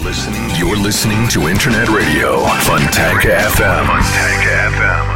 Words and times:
You're 0.00 0.76
listening 0.76 1.26
to 1.28 1.48
Internet 1.48 1.88
Radio 1.88 2.44
Fontanka 2.66 3.34
FM. 3.48 3.86
Fontanka 3.86 4.70
FM. 4.70 5.15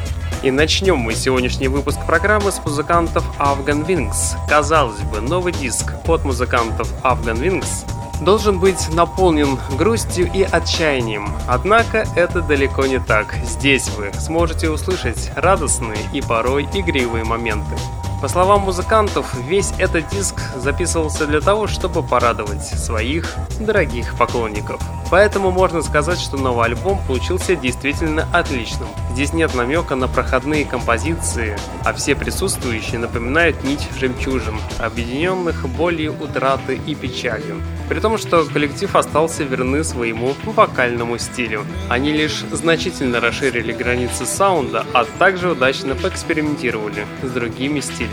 и 0.43 0.49
начнем 0.49 0.97
мы 0.97 1.13
сегодняшний 1.13 1.67
выпуск 1.67 1.99
программы 2.05 2.51
с 2.51 2.59
музыкантов 2.65 3.23
Afghan 3.39 3.85
Wings. 3.85 4.35
Казалось 4.49 5.01
бы, 5.01 5.21
новый 5.21 5.53
диск 5.53 5.93
от 6.07 6.25
музыкантов 6.25 6.91
Afghan 7.03 7.39
Wings 7.39 7.85
должен 8.23 8.59
быть 8.59 8.89
наполнен 8.93 9.57
грустью 9.77 10.31
и 10.33 10.43
отчаянием. 10.43 11.29
Однако 11.47 12.05
это 12.15 12.41
далеко 12.41 12.85
не 12.85 12.99
так. 12.99 13.35
Здесь 13.45 13.89
вы 13.89 14.11
сможете 14.19 14.69
услышать 14.69 15.31
радостные 15.35 15.99
и 16.13 16.21
порой 16.21 16.67
игривые 16.73 17.23
моменты. 17.23 17.75
По 18.21 18.27
словам 18.27 18.61
музыкантов, 18.61 19.33
весь 19.47 19.71
этот 19.79 20.07
диск 20.09 20.35
записывался 20.55 21.25
для 21.25 21.41
того, 21.41 21.65
чтобы 21.65 22.03
порадовать 22.03 22.63
своих 22.63 23.35
дорогих 23.59 24.15
поклонников. 24.15 24.79
Поэтому 25.09 25.51
можно 25.51 25.81
сказать, 25.81 26.19
что 26.19 26.37
новый 26.37 26.67
альбом 26.67 26.99
получился 27.05 27.55
действительно 27.55 28.27
отличным. 28.31 28.87
Здесь 29.11 29.33
нет 29.33 29.53
намека 29.55 29.95
на 29.95 30.07
проходные 30.07 30.63
композиции, 30.65 31.57
а 31.83 31.93
все 31.93 32.15
присутствующие 32.15 32.99
напоминают 32.99 33.61
нить 33.63 33.89
жемчужин, 33.99 34.55
объединенных 34.79 35.67
болью 35.67 36.15
утраты 36.21 36.79
и 36.87 36.95
печалью. 36.95 37.61
При 37.89 37.99
том, 37.99 38.17
что 38.17 38.45
коллектив 38.45 38.95
остался 38.95 39.43
верны 39.43 39.83
своему 39.83 40.33
вокальному 40.45 41.17
стилю. 41.17 41.65
Они 41.89 42.13
лишь 42.13 42.43
значительно 42.51 43.19
расширили 43.19 43.73
границы 43.73 44.25
саунда, 44.25 44.85
а 44.93 45.03
также 45.19 45.51
удачно 45.51 45.95
поэкспериментировали 45.95 47.05
с 47.21 47.29
другими 47.31 47.81
стилями. 47.81 48.10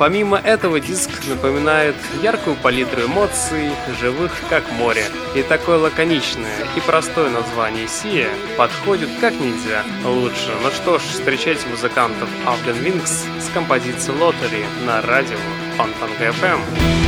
Помимо 0.00 0.38
этого, 0.38 0.80
диск 0.80 1.10
напоминает 1.28 1.94
яркую 2.22 2.56
палитру 2.56 3.02
эмоций, 3.04 3.70
живых 4.00 4.32
как 4.48 4.64
море. 4.72 5.04
И 5.34 5.42
такое 5.42 5.76
лаконичное 5.76 6.56
и 6.74 6.80
простое 6.80 7.28
название 7.28 7.86
«Сия» 7.86 8.30
подходит 8.56 9.10
как 9.20 9.34
нельзя 9.34 9.84
лучше. 10.02 10.52
Ну 10.62 10.70
что 10.70 10.98
ж, 10.98 11.02
встречайте 11.02 11.66
музыкантов 11.68 12.30
Afghan 12.46 12.82
Wings 12.82 13.26
с 13.40 13.52
композицией 13.52 14.18
Lottery 14.18 14.64
на 14.86 15.02
радио 15.02 15.36
Фонтанка 15.76 16.28
FM. 16.28 16.99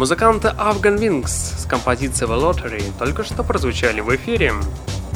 Музыканты 0.00 0.48
Afghan 0.48 0.98
Wings 0.98 1.28
с 1.58 1.66
композицией 1.66 2.30
The 2.30 2.40
Lottery 2.40 2.90
только 2.98 3.22
что 3.22 3.42
прозвучали 3.42 4.00
в 4.00 4.08
эфире. 4.16 4.54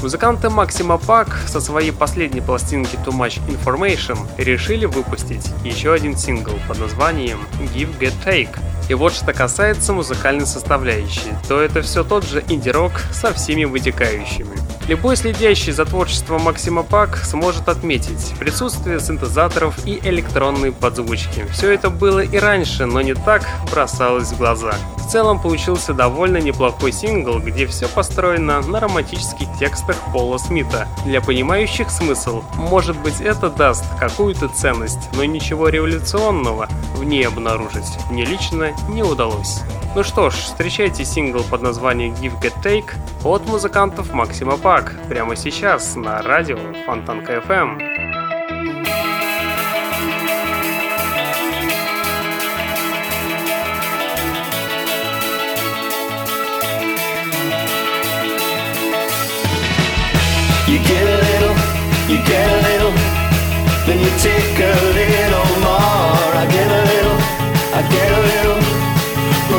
Музыканты 0.02 0.50
Максима 0.50 0.98
Пак 0.98 1.38
со 1.46 1.58
своей 1.58 1.90
последней 1.90 2.42
пластинки 2.42 2.96
Too 2.96 3.18
Much 3.18 3.40
Information 3.48 4.18
решили 4.36 4.84
выпустить 4.84 5.50
еще 5.64 5.94
один 5.94 6.18
сингл 6.18 6.52
под 6.68 6.80
названием 6.80 7.38
Give 7.74 7.98
Get 7.98 8.12
Take. 8.26 8.58
И 8.90 8.92
вот 8.92 9.14
что 9.14 9.32
касается 9.32 9.94
музыкальной 9.94 10.44
составляющей, 10.44 11.32
то 11.48 11.62
это 11.62 11.80
все 11.80 12.04
тот 12.04 12.26
же 12.26 12.44
инди-рок 12.46 12.92
со 13.10 13.32
всеми 13.32 13.64
вытекающими. 13.64 14.73
Любой 14.86 15.16
следящий 15.16 15.72
за 15.72 15.86
творчеством 15.86 16.42
Максима 16.42 16.82
Пак 16.82 17.16
сможет 17.16 17.70
отметить 17.70 18.34
присутствие 18.38 19.00
синтезаторов 19.00 19.74
и 19.86 19.98
электронной 20.04 20.72
подзвучки. 20.72 21.46
Все 21.52 21.72
это 21.72 21.88
было 21.88 22.20
и 22.20 22.36
раньше, 22.36 22.84
но 22.84 23.00
не 23.00 23.14
так 23.14 23.48
бросалось 23.70 24.28
в 24.28 24.36
глаза. 24.36 24.74
В 24.98 25.10
целом 25.10 25.40
получился 25.40 25.94
довольно 25.94 26.36
неплохой 26.36 26.92
сингл, 26.92 27.38
где 27.38 27.66
все 27.66 27.88
построено 27.88 28.60
на 28.60 28.78
романтических 28.78 29.48
текстах 29.58 29.96
Пола 30.12 30.36
Смита. 30.36 30.86
Для 31.06 31.22
понимающих 31.22 31.88
смысл, 31.88 32.42
может 32.56 32.98
быть 32.98 33.22
это 33.22 33.48
даст 33.48 33.84
какую-то 33.98 34.48
ценность, 34.48 35.08
но 35.14 35.24
ничего 35.24 35.68
революционного 35.68 36.68
в 36.94 37.04
ней 37.04 37.26
обнаружить 37.26 37.98
мне 38.10 38.26
лично 38.26 38.72
не 38.88 39.02
удалось. 39.02 39.60
Ну 39.94 40.02
что 40.02 40.28
ж, 40.30 40.34
встречайте 40.34 41.04
сингл 41.04 41.44
под 41.44 41.62
названием 41.62 42.14
Give 42.14 42.36
Get 42.40 42.54
Take 42.64 42.90
от 43.22 43.46
музыкантов 43.46 44.12
Максима 44.12 44.56
Пак 44.56 44.73
прямо 45.08 45.36
сейчас 45.36 45.94
на 45.96 46.20
радио 46.22 46.58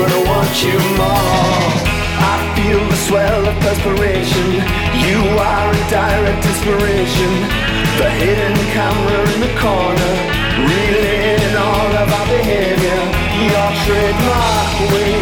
I 0.07 0.23
want 0.27 0.63
you 0.63 0.79
more. 0.97 1.94
I 2.25 2.35
feel 2.57 2.81
the 2.89 2.99
swell 3.07 3.43
of 3.45 3.55
perspiration. 3.61 4.47
You 5.05 5.19
are 5.37 5.69
a 5.69 5.83
direct 5.93 6.41
inspiration. 6.41 7.31
The 8.01 8.09
hidden 8.21 8.55
camera 8.73 9.21
in 9.33 9.39
the 9.45 9.53
corner, 9.61 10.13
reeling 10.65 11.53
all 11.53 11.91
of 12.01 12.07
our 12.09 12.27
behavior. 12.33 13.01
Your 13.45 13.69
trademark 13.85 14.73
way. 14.89 15.15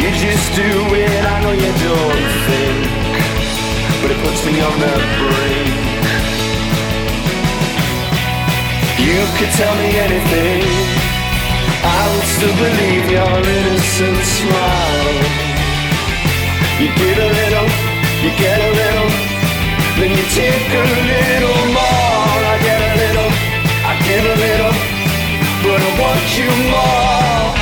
You 0.00 0.08
just 0.16 0.46
do 0.56 0.70
it, 0.96 1.22
I 1.34 1.36
know 1.42 1.52
you 1.52 1.72
don't 1.84 2.28
think, 2.48 2.80
but 4.00 4.10
it 4.14 4.18
puts 4.24 4.40
me 4.46 4.54
on 4.64 4.76
the 4.80 4.94
brink. 5.20 5.90
You 9.02 9.20
could 9.36 9.52
tell 9.60 9.74
me 9.76 9.90
anything. 10.06 10.62
I 11.82 12.02
would 12.14 12.28
still 12.34 12.56
believe 12.56 13.10
your 13.10 13.36
innocent 13.58 14.24
smile. 14.24 15.49
You 16.80 16.88
give 16.96 17.18
a 17.18 17.28
little, 17.28 17.68
you 18.24 18.30
get 18.40 18.56
a 18.56 18.70
little, 18.72 19.10
then 20.00 20.16
you 20.16 20.24
take 20.32 20.72
a 20.72 20.84
little 21.12 21.60
more. 21.76 22.40
I 22.40 22.56
get 22.64 22.80
a 22.80 22.92
little, 22.96 23.30
I 23.84 23.92
give 24.08 24.24
a 24.24 24.36
little, 24.40 24.72
but 25.60 25.76
I 25.76 25.90
want 26.00 26.24
you 26.40 26.48
more. 26.72 27.52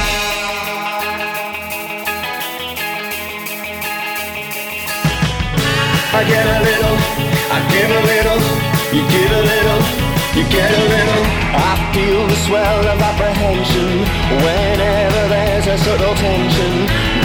I 6.14 6.22
get 6.22 6.46
a 6.46 6.58
little, 6.62 6.96
I 7.50 7.58
give 7.74 7.90
a 7.90 8.02
little, 8.12 8.40
you 8.94 9.02
give 9.10 9.32
a 9.34 9.42
little, 9.50 9.82
you 10.38 10.44
get 10.46 10.70
a 10.70 10.84
little. 10.94 11.24
I 11.58 11.90
feel 11.92 12.24
the 12.24 12.36
swell 12.46 12.86
of 12.86 13.00
apprehension 13.02 13.98
whenever 14.46 15.22
there's 15.26 15.66
a 15.66 15.76
subtle 15.76 16.14
tension. 16.14 17.17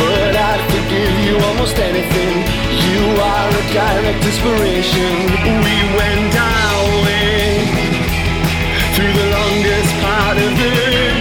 I'd 0.43 0.59
forgive 0.75 1.15
you 1.23 1.39
almost 1.47 1.79
anything. 1.79 2.35
You 2.83 3.03
are 3.15 3.47
a 3.47 3.63
direct 3.71 4.25
inspiration. 4.27 5.11
We 5.39 5.77
went 5.95 6.35
way 7.07 7.63
through 8.91 9.13
the 9.15 9.27
longest 9.39 9.91
part 10.03 10.35
of 10.35 10.51
the 10.59 10.71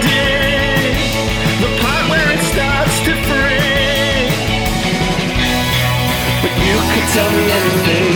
day, 0.03 0.91
the 1.63 1.71
part 1.79 2.05
where 2.11 2.29
it 2.35 2.43
starts 2.51 2.97
to 3.07 3.13
fray. 3.31 4.27
But 6.43 6.55
you 6.67 6.77
could 6.91 7.09
tell 7.15 7.31
me 7.31 7.47
anything. 7.63 8.11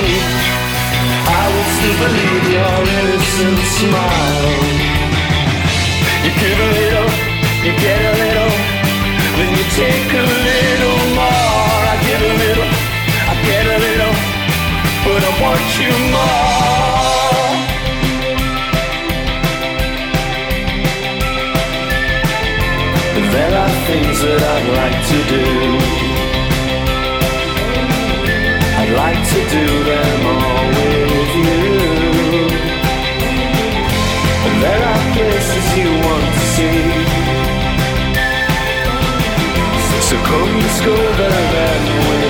I 1.22 1.44
would 1.54 1.70
still 1.78 1.96
believe 2.02 2.44
your 2.50 2.78
innocent 2.98 3.62
smile. 3.78 4.58
You 6.26 6.32
give 6.34 6.58
a 6.66 6.70
little, 6.82 7.10
you 7.62 7.72
get 7.78 8.00
a 8.10 8.14
little, 8.26 8.52
then 9.38 9.48
you 9.54 9.64
take 9.78 10.10
a 10.10 10.22
little 10.26 10.35
want 15.40 15.66
you 15.78 15.92
more. 16.12 17.26
There 23.36 23.54
are 23.62 23.74
things 23.88 24.16
that 24.24 24.42
I'd 24.54 24.68
like 24.80 25.00
to 25.12 25.18
do. 25.34 25.44
I'd 28.80 28.92
like 29.04 29.22
to 29.34 29.40
do 29.56 29.66
them 29.90 30.20
all 30.34 30.66
with 30.76 31.32
you. 31.42 31.64
And 34.46 34.56
there 34.64 34.82
are 34.92 35.02
places 35.16 35.66
you 35.78 35.90
want 36.06 36.26
to 36.36 36.44
see. 36.54 36.80
So 40.08 40.16
come 40.28 40.52
discover 40.66 41.30
them 41.54 41.82
with 42.08 42.25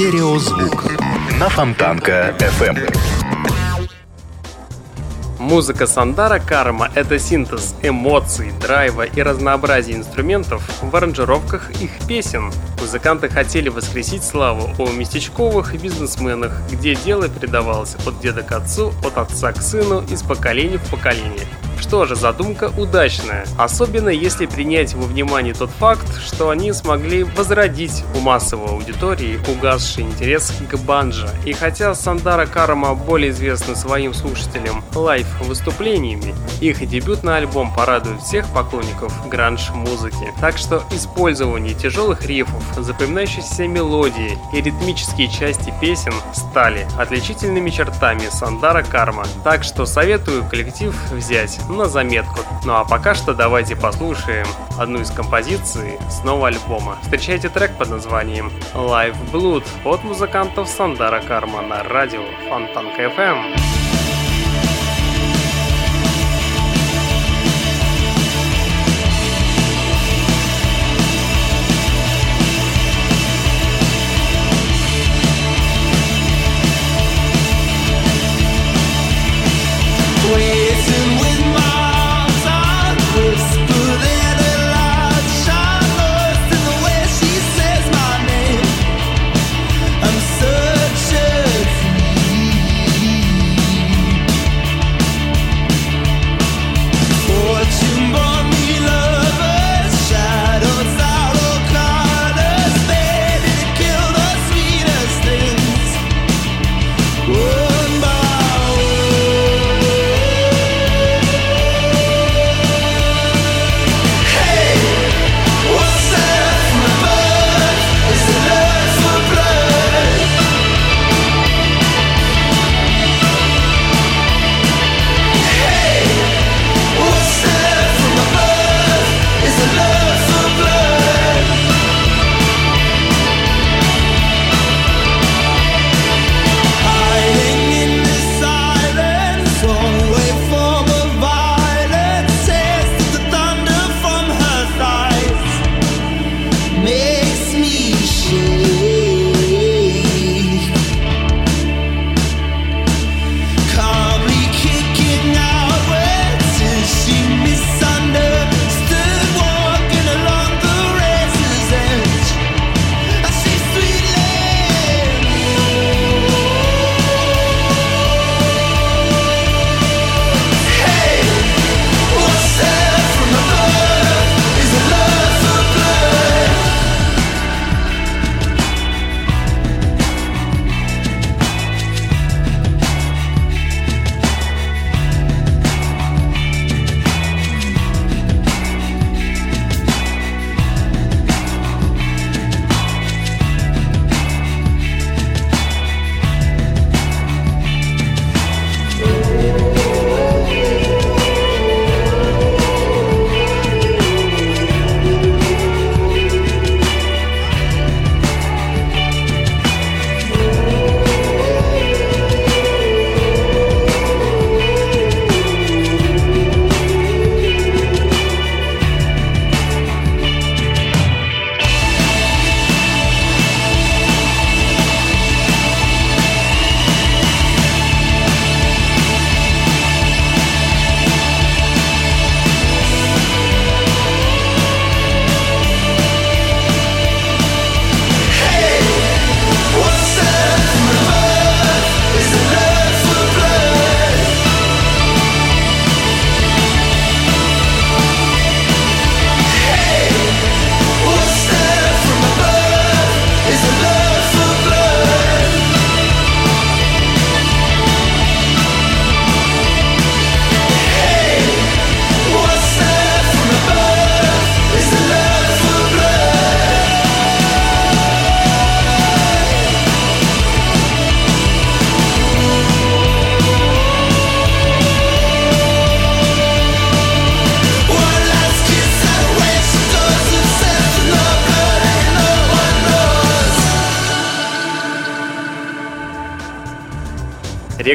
Стереозвук 0.00 0.86
на 1.38 1.50
Фонтанка 1.50 2.34
FM. 2.38 2.90
Музыка 5.38 5.86
Сандара 5.86 6.38
Карма– 6.38 6.88
это 6.94 7.18
синтез 7.18 7.74
эмоций, 7.82 8.50
драйва 8.62 9.02
и 9.02 9.20
разнообразия 9.20 9.96
инструментов 9.96 10.62
в 10.80 10.96
аранжировках 10.96 11.70
их 11.82 11.90
песен. 12.08 12.50
Музыканты 12.80 13.28
хотели 13.28 13.68
воскресить 13.68 14.24
славу 14.24 14.70
о 14.78 14.90
местечковых 14.90 15.78
бизнесменах, 15.78 16.62
где 16.70 16.94
дело 16.94 17.28
передавалось 17.28 17.96
от 18.06 18.20
деда 18.20 18.42
к 18.42 18.52
отцу, 18.52 18.94
от 19.04 19.18
отца 19.18 19.52
к 19.52 19.60
сыну, 19.60 20.02
из 20.10 20.22
поколения 20.22 20.78
в 20.78 20.90
поколение. 20.90 21.46
Что 21.80 22.04
же, 22.04 22.14
задумка 22.14 22.70
удачная, 22.76 23.46
особенно 23.56 24.10
если 24.10 24.46
принять 24.46 24.94
во 24.94 25.06
внимание 25.06 25.54
тот 25.54 25.70
факт, 25.70 26.06
что 26.22 26.50
они 26.50 26.72
смогли 26.72 27.24
возродить 27.24 28.04
у 28.14 28.20
массовой 28.20 28.68
аудитории 28.68 29.40
угасший 29.48 30.04
интерес 30.04 30.52
к 30.70 30.76
банджо. 30.76 31.28
И 31.46 31.52
хотя 31.52 31.94
Сандара 31.94 32.46
Карма 32.46 32.94
более 32.94 33.30
известны 33.30 33.74
своим 33.74 34.12
слушателям 34.14 34.84
лайв-выступлениями, 34.94 36.34
их 36.60 36.86
дебютный 36.86 37.38
альбом 37.38 37.74
порадует 37.74 38.20
всех 38.20 38.46
поклонников 38.52 39.12
гранж-музыки. 39.28 40.32
Так 40.40 40.58
что 40.58 40.84
использование 40.92 41.74
тяжелых 41.74 42.26
рифов, 42.26 42.62
запоминающиеся 42.76 43.66
мелодии 43.66 44.38
и 44.52 44.60
ритмические 44.60 45.28
части 45.28 45.72
песен 45.80 46.12
стали 46.34 46.86
отличительными 46.98 47.70
чертами 47.70 48.28
Сандара 48.30 48.82
Карма. 48.82 49.24
Так 49.44 49.64
что 49.64 49.86
советую 49.86 50.44
коллектив 50.48 50.94
взять 51.10 51.58
на 51.76 51.86
заметку. 51.86 52.40
Ну 52.64 52.74
а 52.74 52.84
пока 52.84 53.14
что 53.14 53.34
давайте 53.34 53.76
послушаем 53.76 54.46
одну 54.78 55.00
из 55.00 55.10
композиций 55.10 55.98
с 56.08 56.24
нового 56.24 56.48
альбома. 56.48 56.98
Встречайте 57.02 57.48
трек 57.48 57.76
под 57.76 57.90
названием 57.90 58.52
Live 58.74 59.16
Blood 59.32 59.64
от 59.84 60.04
музыкантов 60.04 60.68
Сандара 60.68 61.20
Карма 61.20 61.62
на 61.62 61.82
радио 61.82 62.22
Фонтанка 62.48 63.02
FM. 63.02 63.79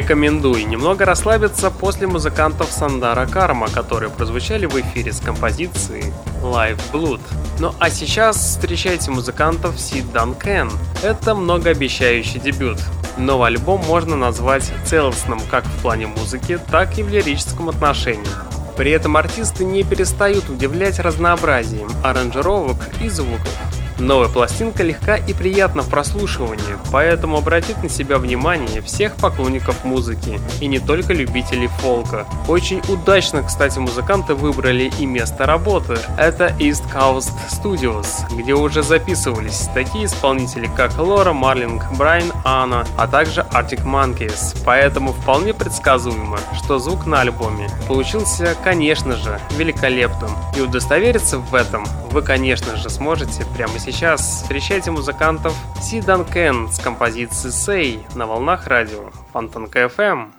Рекомендую 0.06 0.68
немного 0.68 1.04
расслабиться 1.04 1.68
после 1.68 2.06
музыкантов 2.06 2.70
Сандара 2.70 3.26
Карма, 3.26 3.66
которые 3.66 4.08
прозвучали 4.08 4.66
в 4.66 4.80
эфире 4.80 5.12
с 5.12 5.18
композицией 5.18 6.12
Live 6.44 6.78
Blood. 6.92 7.20
Ну 7.58 7.74
а 7.80 7.90
сейчас 7.90 8.36
встречайте 8.36 9.10
музыкантов 9.10 9.74
Sid 9.74 10.12
Duncan. 10.12 10.70
Это 11.02 11.34
многообещающий 11.34 12.38
дебют. 12.38 12.78
Новый 13.18 13.48
альбом 13.48 13.80
можно 13.84 14.14
назвать 14.14 14.70
целостным 14.84 15.40
как 15.50 15.64
в 15.64 15.82
плане 15.82 16.06
музыки, 16.06 16.60
так 16.70 16.96
и 17.00 17.02
в 17.02 17.08
лирическом 17.08 17.68
отношении. 17.68 18.30
При 18.76 18.92
этом 18.92 19.16
артисты 19.16 19.64
не 19.64 19.82
перестают 19.82 20.48
удивлять 20.48 21.00
разнообразием 21.00 21.88
аранжировок 22.04 22.76
и 23.00 23.08
звуков. 23.08 23.58
Новая 23.98 24.28
пластинка 24.28 24.82
легка 24.82 25.16
и 25.16 25.32
приятна 25.32 25.80
в 25.82 25.88
прослушивании, 25.88 26.76
поэтому 26.92 27.38
обратит 27.38 27.82
на 27.82 27.88
себя 27.88 28.18
внимание 28.18 28.82
всех 28.82 29.16
поклонников 29.16 29.84
музыки, 29.84 30.38
и 30.60 30.66
не 30.66 30.80
только 30.80 31.14
любителей 31.14 31.68
фолка. 31.68 32.26
Очень 32.46 32.82
удачно, 32.88 33.42
кстати, 33.42 33.78
музыканты 33.78 34.34
выбрали 34.34 34.92
и 34.98 35.06
место 35.06 35.46
работы. 35.46 35.96
Это 36.18 36.54
East 36.58 36.82
Coast 36.94 37.32
Studios, 37.50 38.06
где 38.36 38.52
уже 38.52 38.82
записывались 38.82 39.70
такие 39.72 40.04
исполнители, 40.04 40.68
как 40.76 40.98
Лора 40.98 41.32
Марлинг, 41.32 41.82
Брайан 41.96 42.32
Анна, 42.44 42.86
а 42.98 43.08
также 43.08 43.46
Arctic 43.52 43.82
Monkeys, 43.84 44.60
поэтому 44.62 45.14
вполне 45.14 45.54
предсказуемо, 45.54 46.38
что 46.54 46.78
звук 46.78 47.06
на 47.06 47.22
альбоме 47.22 47.70
получился, 47.88 48.54
конечно 48.62 49.16
же, 49.16 49.40
великолепным. 49.56 50.30
И 50.54 50.60
удостовериться 50.60 51.38
в 51.38 51.54
этом 51.54 51.86
вы, 52.10 52.20
конечно 52.20 52.76
же, 52.76 52.90
сможете 52.90 53.46
прямо 53.56 53.78
сейчас. 53.78 53.85
Встречайте 53.86 54.90
музыкантов 54.90 55.54
Си 55.80 56.00
Данкен 56.00 56.68
с 56.68 56.80
композицией 56.80 57.52
«Say» 57.52 58.16
на 58.16 58.26
волнах 58.26 58.66
радио 58.66 59.10
Фонтанка 59.32 59.84
FM. 59.84 60.32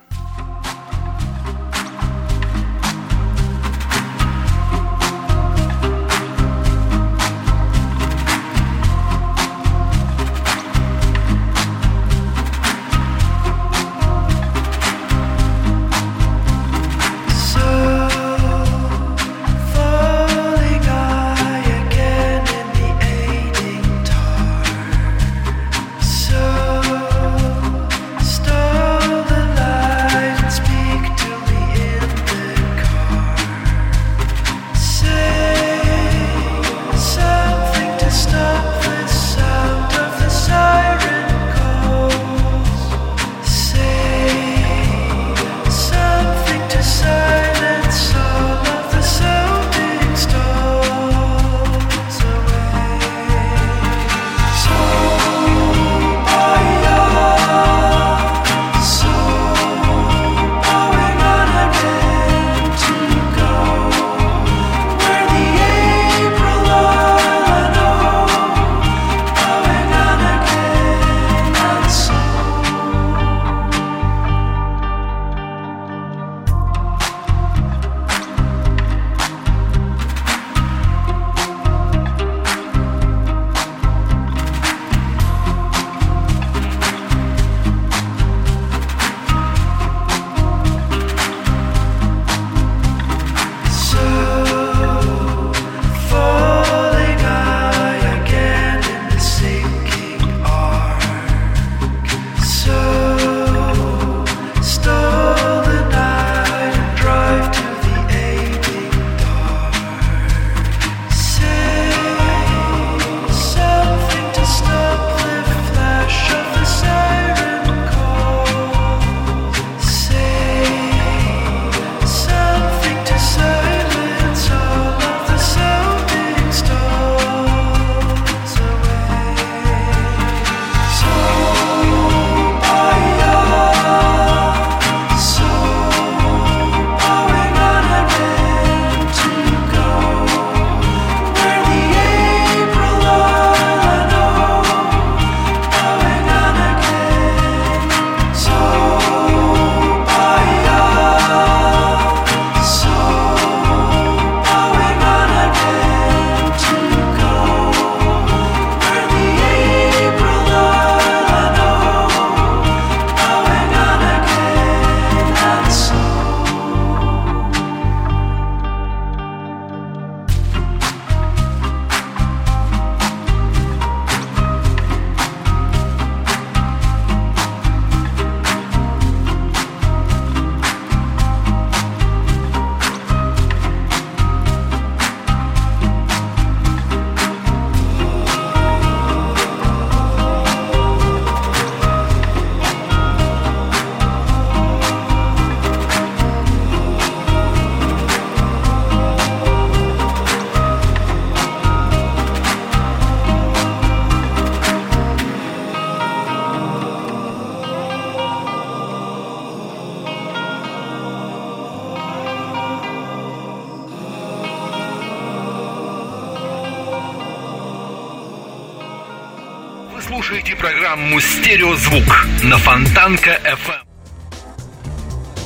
Программу 220.60 221.20
«Стереозвук» 221.20 222.26
на 222.42 222.58
Фонтанка 222.58 223.38
FM. 223.44 223.86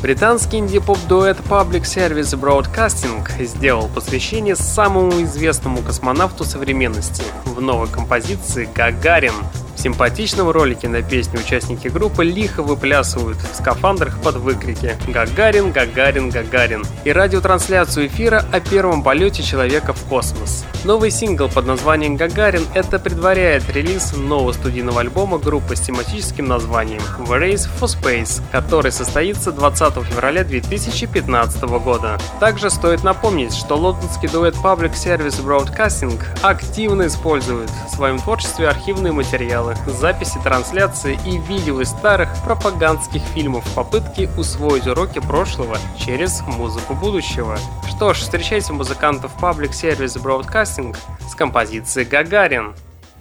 Британский 0.00 0.56
инди-поп-дуэт 0.56 1.36
Public 1.40 1.82
Service 1.82 2.34
Broadcasting 2.34 3.22
сделал 3.44 3.88
посвящение 3.88 4.56
самому 4.56 5.22
известному 5.24 5.82
космонавту 5.82 6.44
современности 6.44 7.22
в 7.44 7.60
новой 7.60 7.86
композиции 7.86 8.66
«Гагарин». 8.74 9.34
В 9.76 9.80
симпатичном 9.80 10.48
ролике 10.48 10.88
на 10.88 11.02
песню 11.02 11.40
участники 11.40 11.88
группы 11.88 12.24
лихо 12.24 12.62
выплясывают 12.62 13.36
в 13.36 13.54
скафандрах 13.54 14.22
под 14.22 14.36
выкрики 14.36 14.96
«Гагарин, 15.06 15.70
Гагарин, 15.70 16.30
Гагарин» 16.30 16.82
и 17.04 17.12
радиотрансляцию 17.12 18.06
эфира 18.06 18.42
о 18.50 18.60
первом 18.60 19.02
полете 19.02 19.42
человека 19.42 19.92
в 19.92 20.02
космос. 20.04 20.64
Новый 20.84 21.12
сингл 21.12 21.48
под 21.48 21.66
названием 21.66 22.16
«Гагарин» 22.16 22.66
это 22.74 22.98
предваряет 22.98 23.70
релиз 23.70 24.16
нового 24.16 24.50
студийного 24.50 25.00
альбома 25.02 25.38
группы 25.38 25.76
с 25.76 25.80
тематическим 25.80 26.46
названием 26.46 27.00
«The 27.20 27.40
Race 27.40 27.68
for 27.80 27.86
Space», 27.86 28.42
который 28.50 28.90
состоится 28.90 29.52
20 29.52 30.02
февраля 30.02 30.42
2015 30.42 31.62
года. 31.62 32.18
Также 32.40 32.68
стоит 32.68 33.04
напомнить, 33.04 33.54
что 33.54 33.76
лондонский 33.76 34.28
дуэт 34.28 34.56
Public 34.56 34.94
Service 34.94 35.40
Broadcasting 35.44 36.20
активно 36.42 37.06
использует 37.06 37.70
в 37.86 37.94
своем 37.94 38.18
творчестве 38.18 38.66
архивные 38.66 39.12
материалы, 39.12 39.76
записи 39.86 40.40
трансляции 40.42 41.16
и 41.24 41.38
видео 41.38 41.80
из 41.80 41.90
старых 41.90 42.28
пропагандских 42.44 43.22
фильмов 43.34 43.64
в 43.66 43.74
попытке 43.76 44.28
усвоить 44.36 44.88
уроки 44.88 45.20
прошлого 45.20 45.78
через 45.96 46.40
музыку 46.40 46.94
будущего. 46.94 47.56
Что 47.88 48.14
ж, 48.14 48.16
встречайте 48.16 48.72
музыкантов 48.72 49.30
Public 49.40 49.70
Service 49.70 50.20
Broadcasting 50.20 50.71
с 50.72 51.34
композицией 51.34 52.06
«Гагарин». 52.06 52.74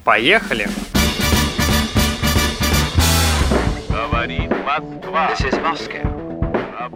Поехали! 0.05 0.67
This 5.31 5.53
is 5.53 5.59
Moscow. 5.59 6.05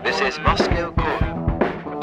This 0.03 0.21
is 0.21 0.39
Moscow 0.39 0.93
calling. 0.93 1.35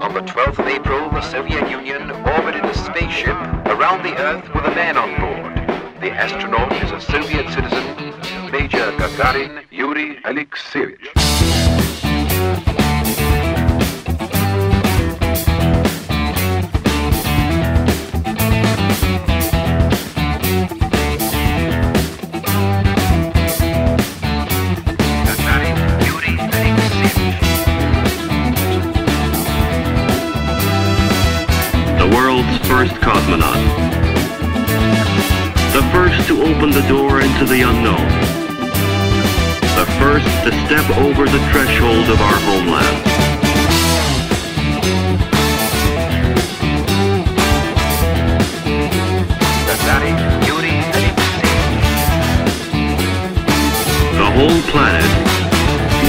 On 0.00 0.12
the 0.12 0.20
12th 0.20 0.58
of 0.58 0.66
April, 0.66 1.08
the 1.10 1.22
Soviet 1.22 1.70
Union 1.70 2.10
orbited 2.10 2.64
a 2.64 2.74
spaceship 2.74 3.36
around 3.66 4.02
the 4.02 4.14
Earth 4.18 4.52
with 4.54 4.64
a 4.64 4.74
man 4.74 4.98
on 4.98 5.10
board. 5.18 5.54
The 6.02 6.10
astronaut 6.10 6.72
is 6.82 6.90
a 6.90 7.00
Soviet 7.00 7.48
citizen, 7.48 8.50
Major 8.50 8.92
Gagarin 8.98 9.62
Yuri 9.70 10.16
Alexeyevich. 10.24 11.81
First 32.82 33.00
cosmonaut. 33.00 33.62
The 35.72 35.82
first 35.92 36.26
to 36.26 36.42
open 36.42 36.70
the 36.70 36.84
door 36.88 37.20
into 37.20 37.44
the 37.44 37.62
unknown. 37.62 38.08
The 39.78 39.86
first 40.00 40.26
to 40.42 40.50
step 40.66 40.90
over 40.98 41.26
the 41.26 41.38
threshold 41.52 42.08
of 42.10 42.20
our 42.20 42.38
homeland. 42.42 42.98
The 54.18 54.30
whole 54.34 54.62
planet 54.72 55.10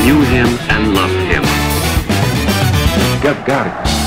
knew 0.06 0.22
him 0.26 0.48
and 0.72 0.96
loved 0.96 1.22
him. 1.32 1.44
Gagarin. 3.22 4.03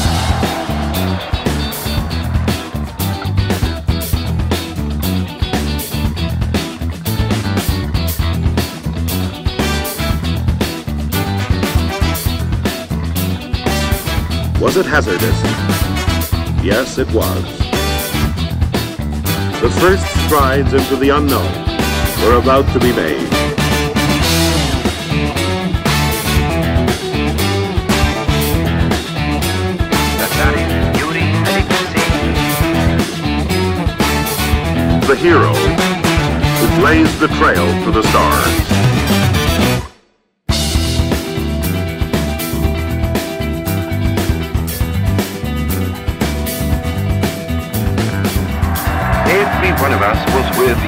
Was 14.67 14.77
it 14.79 14.85
hazardous? 14.85 15.43
Yes, 16.61 16.99
it 16.99 17.07
was. 17.13 17.45
The 19.61 19.71
first 19.79 20.05
strides 20.27 20.73
into 20.73 20.97
the 20.97 21.11
unknown 21.11 21.53
were 22.25 22.41
about 22.41 22.67
to 22.73 22.81
be 22.81 22.93
made. 22.93 23.31
The 35.07 35.15
hero 35.15 35.55
who 35.55 36.81
blazed 36.81 37.21
the 37.21 37.29
trail 37.39 37.85
to 37.85 37.93
the 37.93 38.03
stars. 38.03 38.86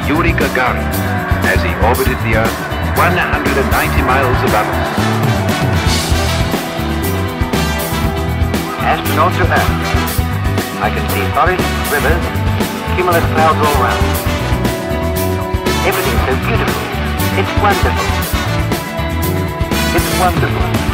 Yuri 0.08 0.32
Gagarin 0.32 0.88
as 1.44 1.60
he 1.60 1.68
orbited 1.84 2.16
the 2.24 2.40
Earth 2.40 2.58
190 2.96 4.02
miles 4.08 4.40
above 4.40 4.64
us. 4.64 4.88
Astronaut 8.88 9.36
to 9.36 9.44
Earth. 9.44 9.74
I 10.80 10.88
can 10.88 11.04
see 11.12 11.20
forests, 11.36 11.68
rivers, 11.92 12.24
cumulus 12.96 13.26
clouds 13.36 13.60
all 13.60 13.76
around. 13.84 14.04
Everything's 15.84 16.24
so 16.24 16.34
beautiful. 16.40 16.82
It's 17.36 17.52
wonderful. 17.60 18.08
It's 19.92 20.10
wonderful. 20.18 20.87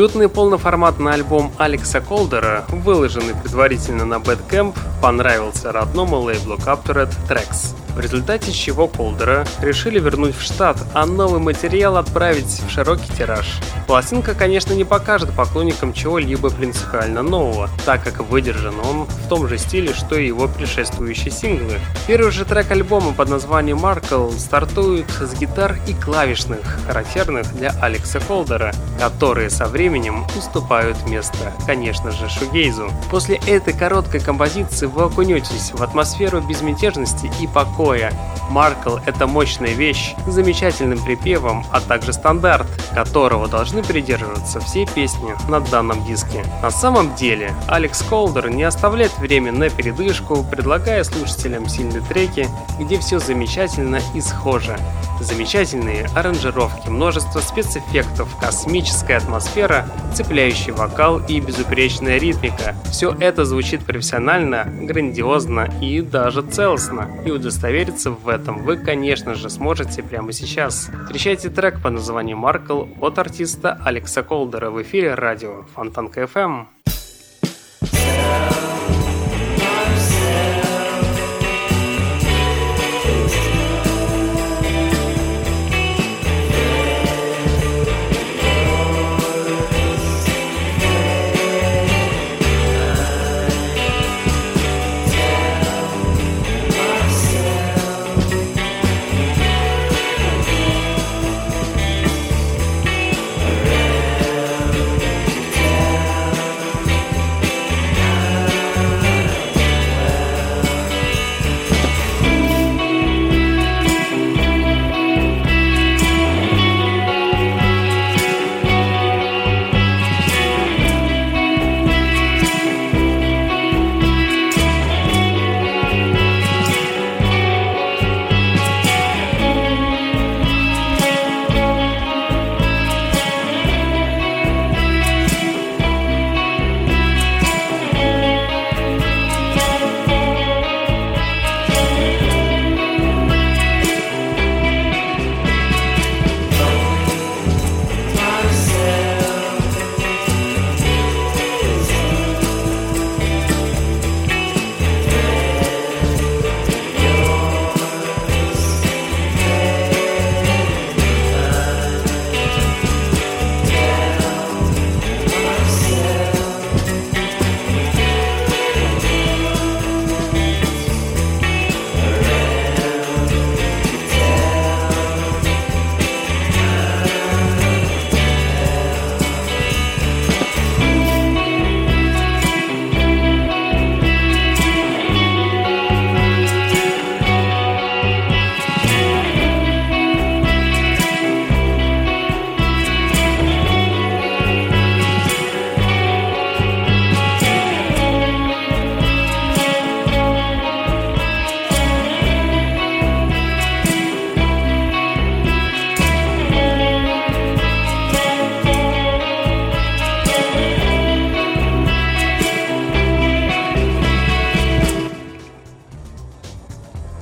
Дебютный 0.00 0.30
полноформатный 0.30 1.12
альбом 1.12 1.52
Алекса 1.58 2.00
Колдера, 2.00 2.64
выложенный 2.70 3.34
предварительно 3.34 4.06
на 4.06 4.14
Badcamp, 4.14 4.74
понравился 5.02 5.72
родному 5.72 6.20
лейблу 6.20 6.56
Captured 6.56 7.12
Tracks 7.28 7.74
в 7.94 8.00
результате 8.00 8.52
чего 8.52 8.88
Колдера 8.88 9.46
решили 9.60 9.98
вернуть 9.98 10.36
в 10.36 10.42
штат, 10.42 10.78
а 10.94 11.06
новый 11.06 11.40
материал 11.40 11.96
отправить 11.96 12.62
в 12.66 12.70
широкий 12.70 13.12
тираж. 13.12 13.58
Пластинка, 13.90 14.36
конечно, 14.36 14.72
не 14.72 14.84
покажет 14.84 15.32
поклонникам 15.32 15.92
чего-либо 15.92 16.50
принципиально 16.50 17.22
нового, 17.22 17.68
так 17.84 18.04
как 18.04 18.20
выдержан 18.20 18.78
он 18.78 19.06
в 19.06 19.28
том 19.28 19.48
же 19.48 19.58
стиле, 19.58 19.92
что 19.92 20.16
и 20.16 20.28
его 20.28 20.46
предшествующие 20.46 21.32
синглы. 21.32 21.80
Первый 22.06 22.30
же 22.30 22.44
трек 22.44 22.70
альбома 22.70 23.12
под 23.12 23.30
названием 23.30 23.78
Markle 23.78 24.38
стартует 24.38 25.10
с 25.10 25.34
гитар 25.36 25.76
и 25.88 25.94
клавишных, 25.94 26.60
характерных 26.86 27.52
для 27.56 27.70
Алекса 27.82 28.20
Колдера, 28.20 28.72
которые 29.00 29.50
со 29.50 29.66
временем 29.66 30.24
уступают 30.38 31.04
место, 31.08 31.52
конечно 31.66 32.12
же, 32.12 32.28
шугейзу. 32.28 32.92
После 33.10 33.40
этой 33.44 33.72
короткой 33.72 34.20
композиции 34.20 34.86
вы 34.86 35.02
окунетесь 35.02 35.72
в 35.72 35.82
атмосферу 35.82 36.40
безмятежности 36.40 37.28
и 37.40 37.48
покоя. 37.48 38.12
Маркл— 38.50 38.96
это 39.06 39.26
мощная 39.28 39.72
вещь 39.72 40.14
с 40.26 40.32
замечательным 40.32 41.02
припевом, 41.02 41.64
а 41.70 41.80
также 41.80 42.12
стандарт, 42.12 42.66
которого 42.92 43.46
должны 43.46 43.82
придерживаться 43.82 44.60
все 44.60 44.86
песни 44.86 45.34
на 45.48 45.60
данном 45.60 46.04
диске. 46.04 46.44
На 46.60 46.70
самом 46.70 47.14
деле, 47.14 47.54
Алекс 47.68 48.02
Колдер 48.02 48.50
не 48.50 48.64
оставляет 48.64 49.16
время 49.18 49.52
на 49.52 49.70
передышку, 49.70 50.44
предлагая 50.44 51.04
слушателям 51.04 51.68
сильные 51.68 52.02
треки, 52.02 52.48
где 52.80 52.98
все 52.98 53.20
замечательно 53.20 54.00
и 54.14 54.20
схоже. 54.20 54.76
Замечательные 55.20 56.08
аранжировки, 56.14 56.88
множество 56.88 57.40
спецэффектов, 57.40 58.34
космическая 58.40 59.18
атмосфера, 59.18 59.86
цепляющий 60.14 60.72
вокал 60.72 61.18
и 61.18 61.40
безупречная 61.40 62.18
ритмика. 62.18 62.74
Все 62.90 63.14
это 63.20 63.44
звучит 63.44 63.84
профессионально, 63.84 64.64
грандиозно 64.64 65.68
и 65.82 66.00
даже 66.00 66.42
целостно. 66.42 67.10
И 67.24 67.30
удостовериться 67.30 68.10
в 68.10 68.28
этом 68.28 68.39
вы, 68.46 68.76
конечно 68.76 69.34
же, 69.34 69.50
сможете 69.50 70.02
прямо 70.02 70.32
сейчас. 70.32 70.90
Встречайте 71.04 71.50
трек 71.50 71.82
под 71.82 71.92
названием 71.92 72.38
«Маркл» 72.38 72.84
от 73.00 73.18
артиста 73.18 73.80
Алекса 73.84 74.22
Колдера 74.22 74.70
в 74.70 74.80
эфире 74.82 75.14
радио 75.14 75.64
Фонтанка 75.74 76.22
FM. 76.22 76.66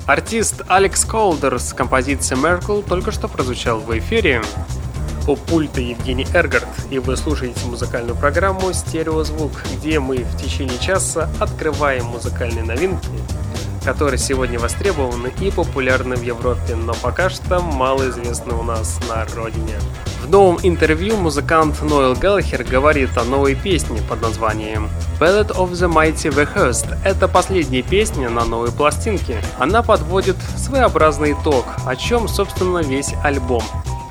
Артист 0.09 0.63
Алекс 0.67 1.05
Колдер 1.05 1.59
с 1.59 1.71
композицией 1.71 2.41
Merkle 2.41 2.83
только 2.83 3.11
что 3.11 3.27
прозвучал 3.27 3.79
в 3.79 3.95
эфире. 3.99 4.41
У 5.27 5.35
пульта 5.35 5.81
Евгений 5.81 6.25
Эргард, 6.33 6.67
и 6.89 6.97
вы 6.97 7.15
слушаете 7.15 7.63
музыкальную 7.67 8.17
программу 8.17 8.73
«Стереозвук», 8.73 9.51
где 9.71 9.99
мы 9.99 10.23
в 10.23 10.35
течение 10.35 10.79
часа 10.79 11.29
открываем 11.39 12.05
музыкальные 12.05 12.63
новинки, 12.63 13.07
которые 13.85 14.17
сегодня 14.17 14.57
востребованы 14.57 15.31
и 15.41 15.51
популярны 15.51 16.15
в 16.15 16.23
Европе, 16.23 16.75
но 16.75 16.95
пока 16.95 17.29
что 17.29 17.59
мало 17.59 18.09
известны 18.09 18.53
у 18.55 18.63
нас 18.63 18.99
на 19.07 19.23
родине. 19.35 19.75
В 20.29 20.31
новом 20.31 20.59
интервью 20.61 21.17
музыкант 21.17 21.81
Ноэл 21.81 22.13
Галлахер 22.13 22.63
говорит 22.63 23.17
о 23.17 23.23
новой 23.23 23.55
песне 23.55 23.99
под 24.07 24.21
названием 24.21 24.87
Ballad 25.19 25.55
of 25.55 25.71
the 25.71 25.91
Mighty 25.91 26.29
Rehearsed. 26.29 26.95
Это 27.03 27.27
последняя 27.27 27.81
песня 27.81 28.29
на 28.29 28.45
новой 28.45 28.71
пластинке. 28.71 29.41
Она 29.57 29.81
подводит 29.81 30.35
своеобразный 30.55 31.31
итог, 31.31 31.65
о 31.83 31.95
чем, 31.95 32.27
собственно, 32.27 32.77
весь 32.77 33.15
альбом. 33.23 33.63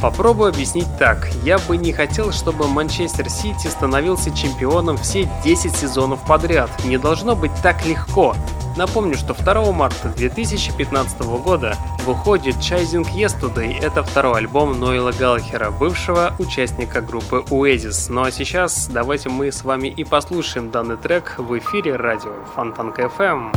Попробую 0.02 0.48
объяснить 0.48 0.88
так. 0.98 1.28
Я 1.44 1.58
бы 1.60 1.76
не 1.76 1.92
хотел, 1.92 2.32
чтобы 2.32 2.66
Манчестер 2.66 3.30
Сити 3.30 3.68
становился 3.68 4.32
чемпионом 4.32 4.96
все 4.96 5.30
10 5.44 5.76
сезонов 5.76 6.18
подряд. 6.26 6.68
Не 6.84 6.98
должно 6.98 7.36
быть 7.36 7.52
так 7.62 7.86
легко. 7.86 8.34
Напомню, 8.78 9.16
что 9.16 9.34
2 9.34 9.72
марта 9.72 10.08
2015 10.16 11.20
года 11.42 11.76
выходит 12.06 12.54
Chasing 12.58 13.04
Yesterday. 13.12 13.76
Это 13.76 14.04
второй 14.04 14.38
альбом 14.38 14.78
Ноэла 14.78 15.10
Галлахера, 15.10 15.72
бывшего 15.72 16.32
участника 16.38 17.00
группы 17.00 17.44
Oasis. 17.50 18.06
Ну 18.08 18.22
а 18.22 18.30
сейчас 18.30 18.86
давайте 18.86 19.30
мы 19.30 19.50
с 19.50 19.64
вами 19.64 19.88
и 19.88 20.04
послушаем 20.04 20.70
данный 20.70 20.96
трек 20.96 21.34
в 21.38 21.58
эфире 21.58 21.96
радио 21.96 22.32
Фонтанка 22.54 23.10
FM. 23.18 23.52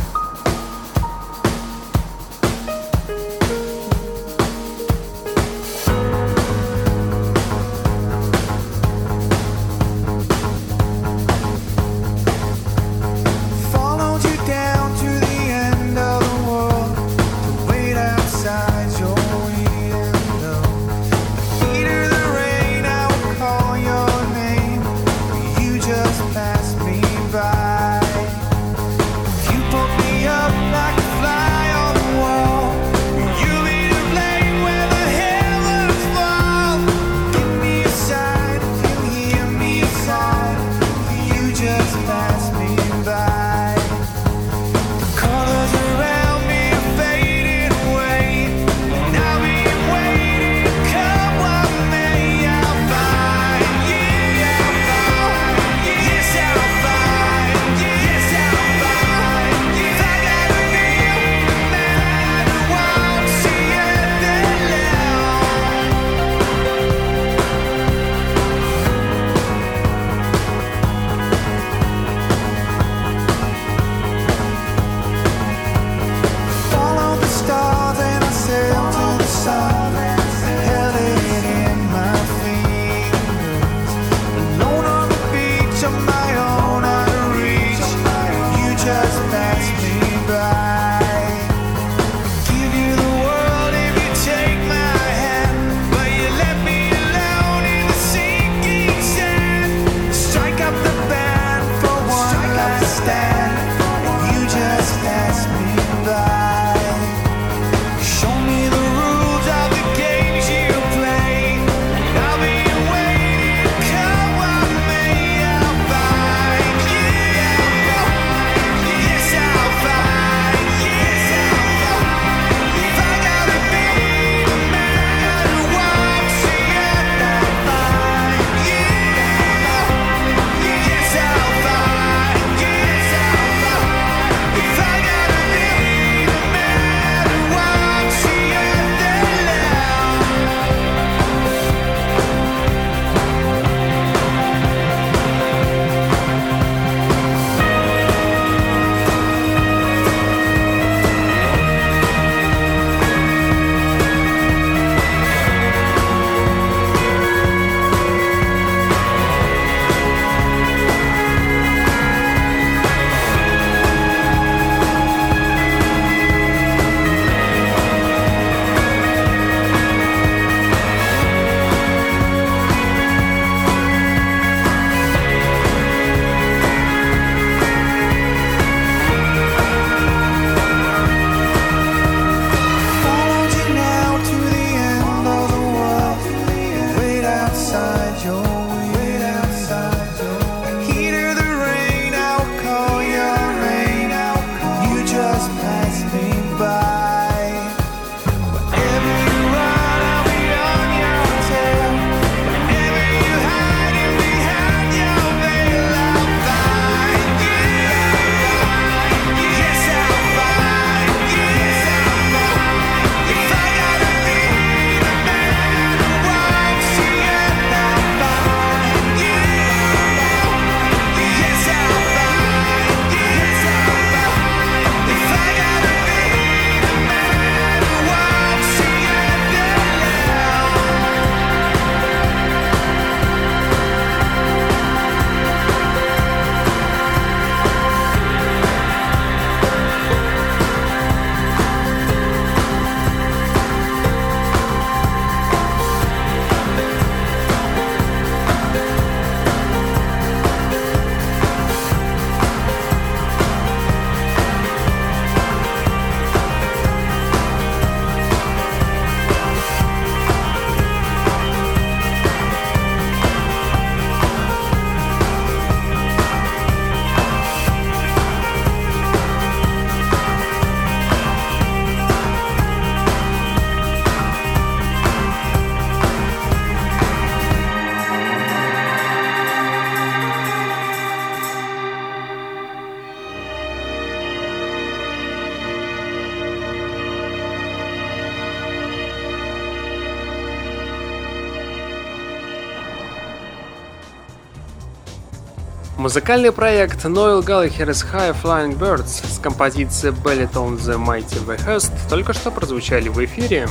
Музыкальный 296.02 296.50
проект 296.50 297.04
Noel 297.04 297.44
Gallagher's 297.44 298.04
High 298.12 298.34
Flying 298.42 298.76
Birds 298.76 299.24
с 299.24 299.38
композицией 299.38 300.12
Bellyton 300.12 300.76
The 300.76 300.98
Mighty 300.98 301.46
Behest 301.46 301.92
только 302.10 302.32
что 302.32 302.50
прозвучали 302.50 303.08
в 303.08 303.24
эфире. 303.24 303.68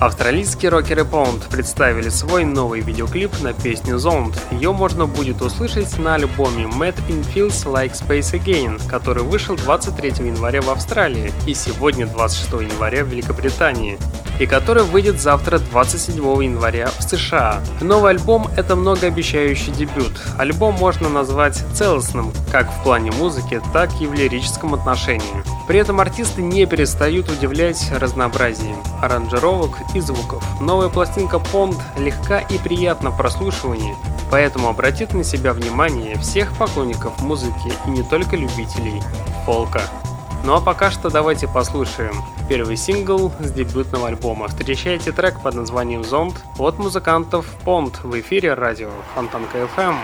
Австралийские 0.00 0.72
рокеры 0.72 1.02
Pound 1.02 1.48
представили 1.48 2.08
свой 2.08 2.44
новый 2.44 2.80
видеоклип 2.80 3.30
на 3.42 3.52
песню 3.52 3.94
Zoned. 3.94 4.34
Ее 4.50 4.72
можно 4.72 5.06
будет 5.06 5.40
услышать 5.40 5.96
на 6.00 6.16
альбоме 6.16 6.64
Mad 6.64 6.96
in 7.08 7.24
Feels 7.32 7.64
Like 7.64 7.92
Space 7.92 8.32
Again, 8.32 8.80
который 8.88 9.22
вышел 9.22 9.54
23 9.54 10.26
января 10.26 10.62
в 10.62 10.70
Австралии 10.70 11.32
и 11.46 11.54
сегодня 11.54 12.08
26 12.08 12.72
января 12.72 13.04
в 13.04 13.08
Великобритании 13.08 13.98
и 14.38 14.46
который 14.46 14.84
выйдет 14.84 15.20
завтра 15.20 15.58
27 15.58 16.16
января 16.44 16.88
в 16.98 17.02
США. 17.02 17.60
Новый 17.80 18.12
альбом— 18.12 18.48
это 18.56 18.76
многообещающий 18.76 19.72
дебют. 19.72 20.12
Альбом 20.38 20.74
можно 20.74 21.08
назвать 21.08 21.62
целостным, 21.74 22.32
как 22.50 22.70
в 22.70 22.82
плане 22.82 23.10
музыки, 23.12 23.60
так 23.72 23.90
и 24.00 24.06
в 24.06 24.14
лирическом 24.14 24.74
отношении. 24.74 25.42
При 25.66 25.78
этом 25.78 26.00
артисты 26.00 26.42
не 26.42 26.66
перестают 26.66 27.28
удивлять 27.28 27.90
разнообразием 27.92 28.78
аранжировок 29.02 29.76
и 29.94 30.00
звуков. 30.00 30.42
Новая 30.60 30.88
пластинка 30.88 31.36
Pond 31.36 31.76
легка 31.98 32.38
и 32.38 32.58
приятна 32.58 33.10
в 33.10 33.16
прослушивании, 33.16 33.96
поэтому 34.30 34.68
обратит 34.68 35.12
на 35.14 35.24
себя 35.24 35.52
внимание 35.52 36.18
всех 36.18 36.56
поклонников 36.56 37.20
музыки 37.20 37.72
и 37.86 37.90
не 37.90 38.02
только 38.02 38.36
любителей 38.36 39.02
фолка. 39.44 39.82
Ну 40.44 40.54
а 40.54 40.60
пока 40.60 40.90
что 40.90 41.10
давайте 41.10 41.48
послушаем 41.48 42.14
первый 42.48 42.76
сингл 42.76 43.32
с 43.40 43.50
дебютного 43.50 44.08
альбома. 44.08 44.48
Встречайте 44.48 45.12
трек 45.12 45.42
под 45.42 45.54
названием 45.54 46.04
«Зонд» 46.04 46.34
от 46.58 46.78
музыкантов 46.78 47.46
Pond 47.64 47.94
в 48.02 48.18
эфире 48.20 48.54
радио 48.54 48.90
Фонтанка 49.14 49.58
FM. 49.76 49.96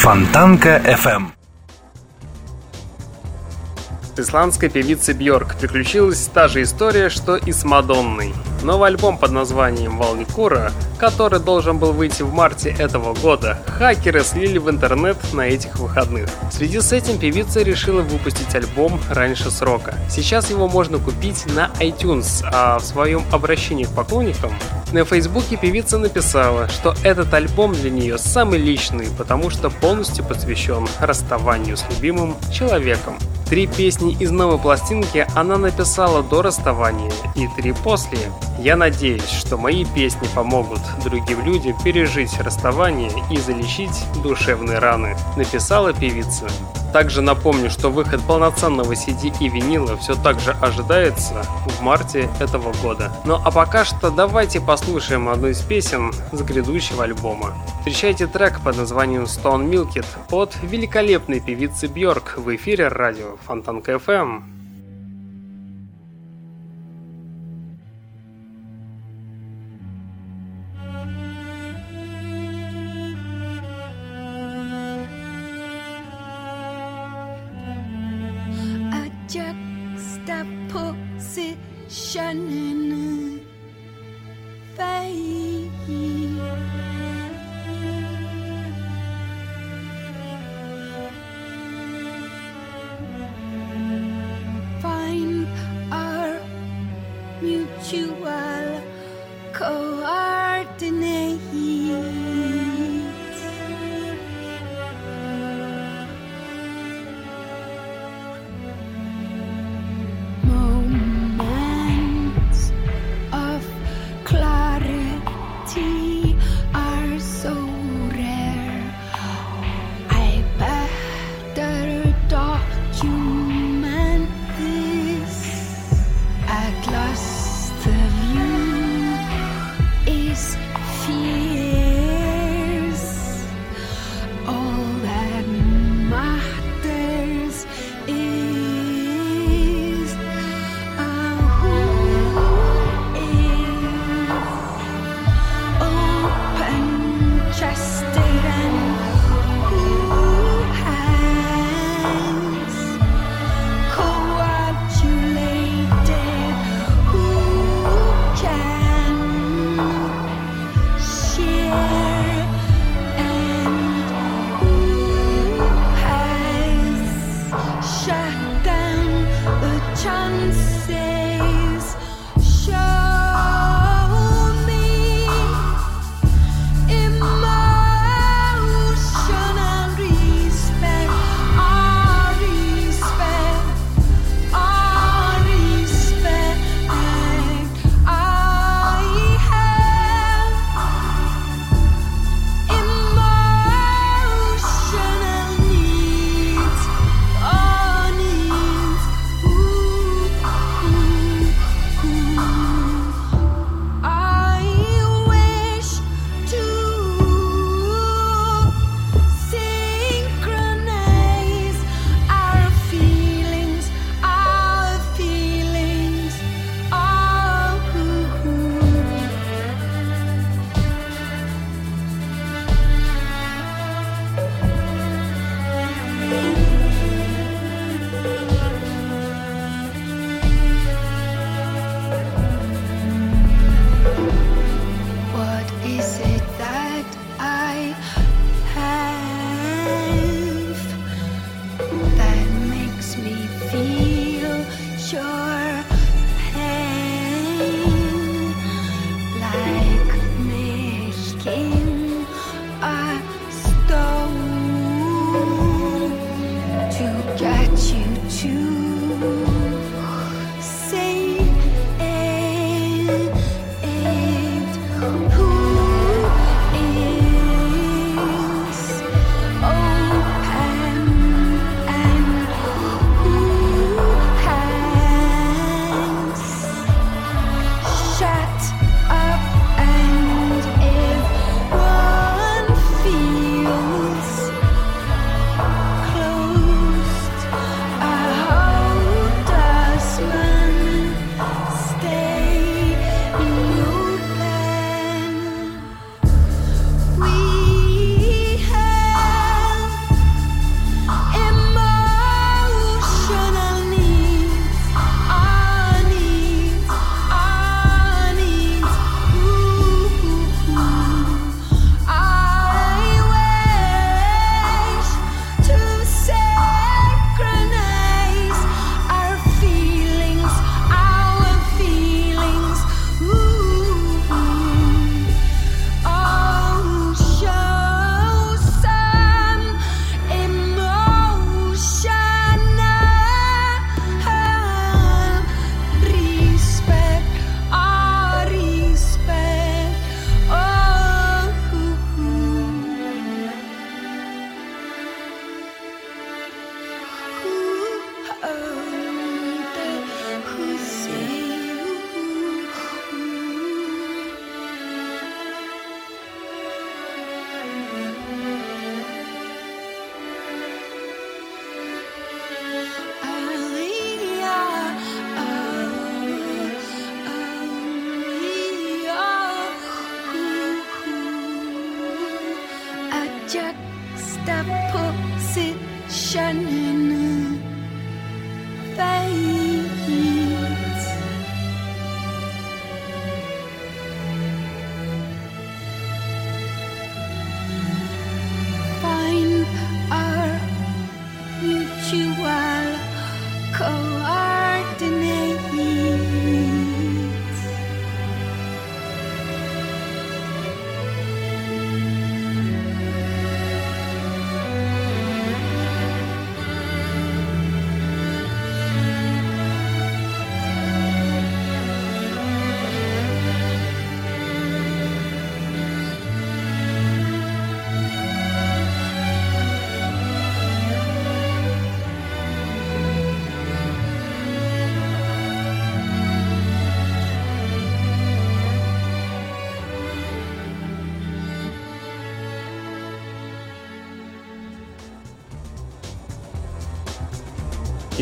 Фонтанка 0.00 0.78
FM. 0.78 1.26
исландской 4.16 4.70
певицы 4.70 5.12
Бьорк 5.12 5.56
приключилась 5.56 6.26
та 6.32 6.48
же 6.48 6.62
история, 6.62 7.10
что 7.10 7.36
и 7.36 7.52
с 7.52 7.64
Мадонной. 7.64 8.32
Новый 8.62 8.88
альбом 8.88 9.18
под 9.18 9.32
названием 9.32 9.98
«Волникура», 9.98 10.72
который 11.00 11.40
должен 11.40 11.78
был 11.78 11.92
выйти 11.92 12.22
в 12.22 12.32
марте 12.32 12.68
этого 12.78 13.14
года, 13.14 13.58
хакеры 13.66 14.22
слили 14.22 14.58
в 14.58 14.68
интернет 14.68 15.16
на 15.32 15.48
этих 15.48 15.78
выходных. 15.78 16.28
В 16.50 16.52
связи 16.52 16.80
с 16.80 16.92
этим 16.92 17.18
певица 17.18 17.62
решила 17.62 18.02
выпустить 18.02 18.54
альбом 18.54 19.00
раньше 19.08 19.50
срока. 19.50 19.94
Сейчас 20.10 20.50
его 20.50 20.68
можно 20.68 20.98
купить 20.98 21.46
на 21.54 21.70
iTunes, 21.80 22.44
а 22.52 22.78
в 22.78 22.84
своем 22.84 23.24
обращении 23.32 23.84
к 23.84 23.90
поклонникам 23.90 24.52
на 24.92 25.04
фейсбуке 25.04 25.56
певица 25.56 25.98
написала, 25.98 26.68
что 26.68 26.94
этот 27.02 27.32
альбом 27.32 27.72
для 27.72 27.90
нее 27.90 28.18
самый 28.18 28.58
личный, 28.58 29.06
потому 29.16 29.48
что 29.48 29.70
полностью 29.70 30.24
посвящен 30.24 30.86
расставанию 31.00 31.76
с 31.76 31.84
любимым 31.88 32.36
человеком. 32.52 33.16
Три 33.48 33.66
песни 33.66 34.16
из 34.20 34.30
новой 34.30 34.58
пластинки 34.58 35.26
она 35.34 35.56
написала 35.56 36.22
до 36.22 36.42
расставания 36.42 37.10
и 37.34 37.48
три 37.56 37.72
после. 37.72 38.18
Я 38.62 38.76
надеюсь, 38.76 39.26
что 39.26 39.56
мои 39.56 39.86
песни 39.86 40.28
помогут 40.34 40.80
другим 41.02 41.42
людям 41.46 41.74
пережить 41.82 42.38
расставание 42.40 43.10
и 43.30 43.38
залечить 43.38 44.04
душевные 44.22 44.78
раны, 44.78 45.16
написала 45.38 45.94
певица. 45.94 46.46
Также 46.92 47.22
напомню, 47.22 47.70
что 47.70 47.88
выход 47.88 48.20
полноценного 48.20 48.92
CD 48.92 49.32
и 49.40 49.48
винила 49.48 49.96
все 49.96 50.14
так 50.14 50.40
же 50.40 50.50
ожидается 50.60 51.42
в 51.64 51.80
марте 51.80 52.28
этого 52.38 52.74
года. 52.82 53.10
Ну 53.24 53.40
а 53.42 53.50
пока 53.50 53.86
что 53.86 54.10
давайте 54.10 54.60
послушаем 54.60 55.30
одну 55.30 55.48
из 55.48 55.62
песен 55.62 56.12
с 56.30 56.42
грядущего 56.42 57.04
альбома. 57.04 57.54
Встречайте 57.78 58.26
трек 58.26 58.60
под 58.60 58.76
названием 58.76 59.22
Stone 59.22 59.70
Milked 59.70 60.04
от 60.30 60.54
великолепной 60.60 61.40
певицы 61.40 61.86
Бьорк 61.86 62.34
в 62.36 62.54
эфире 62.54 62.88
радио 62.88 63.38
Фонтанка 63.46 63.92
FM. 63.92 64.59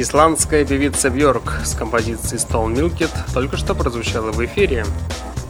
Исландская 0.01 0.65
певица 0.65 1.09
Бjörk 1.09 1.65
с 1.65 1.75
композицией 1.75 2.41
Stone 2.41 2.75
Milked 2.75 3.11
только 3.35 3.57
что 3.57 3.75
прозвучала 3.75 4.31
в 4.31 4.45
эфире. 4.45 4.85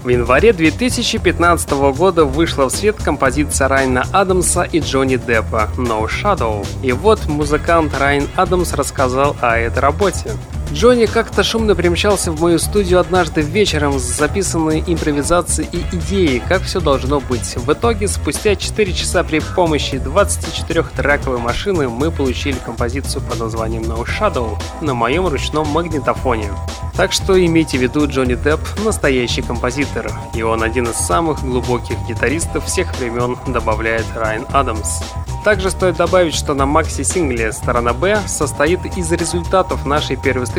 В 0.03 0.09
январе 0.09 0.53
2015 0.53 1.71
года 1.97 2.25
вышла 2.25 2.67
в 2.67 2.71
свет 2.71 2.97
композиция 3.03 3.69
Райна 3.69 4.05
Адамса 4.13 4.63
и 4.63 4.81
Джонни 4.81 5.17
Деппа 5.17 5.69
«No 5.77 6.07
Shadow». 6.07 6.67
И 6.83 6.93
вот 6.93 7.27
музыкант 7.27 7.93
Райан 7.99 8.29
Адамс 8.37 8.73
рассказал 8.73 9.37
о 9.43 9.59
этой 9.59 9.81
работе. 9.81 10.31
Джонни 10.73 11.07
как-то 11.07 11.43
шумно 11.43 11.75
примчался 11.75 12.31
в 12.31 12.41
мою 12.41 12.59
студию 12.59 13.01
однажды 13.01 13.41
вечером 13.41 13.99
с 13.99 14.03
записанной 14.03 14.85
импровизацией 14.87 15.69
и 15.73 15.97
идеей, 15.97 16.43
как 16.47 16.63
все 16.63 16.81
должно 16.81 17.21
быть. 17.21 17.57
В 17.57 17.73
итоге, 17.73 18.07
спустя 18.07 18.55
4 18.55 18.93
часа 18.93 19.25
при 19.25 19.41
помощи 19.41 19.95
24-трековой 19.95 21.39
машины 21.39 21.89
мы 21.89 22.11
получили 22.11 22.57
композицию 22.65 23.23
под 23.23 23.41
названием 23.41 23.85
No 23.85 24.05
Shadow 24.05 24.59
на 24.83 24.93
моем 24.93 25.27
ручном 25.27 25.67
магнитофоне. 25.69 26.51
Так 26.95 27.13
что 27.13 27.43
имейте 27.43 27.79
в 27.79 27.83
виду, 27.83 28.07
Джонни 28.07 28.35
Депп– 28.35 28.61
настоящий 28.85 29.41
композитор, 29.41 30.11
и 30.35 30.43
он 30.43 30.63
один 30.63 30.85
из 30.85 30.97
самых 30.97 31.41
глубоких 31.41 31.97
гитаристов 32.09 32.67
всех 32.67 32.95
времен, 32.99 33.39
добавляет 33.47 34.05
Райан 34.17 34.45
Адамс. 34.53 35.01
Также 35.45 35.71
стоит 35.71 35.97
добавить, 35.97 36.35
что 36.35 36.55
на 36.55 36.67
макси-сингле 36.67 37.53
сторона 37.53 37.93
Б 37.93 38.21
состоит 38.27 38.81
из 38.99 39.11
результатов 39.13 39.87
нашей 39.87 40.17
первой 40.17 40.45
встречи, 40.45 40.58